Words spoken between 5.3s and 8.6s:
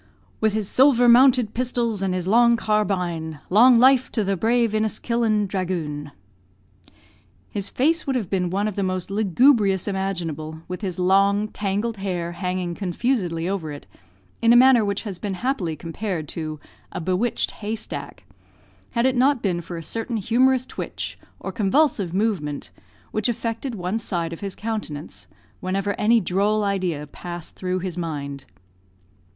dragoon." His face would have been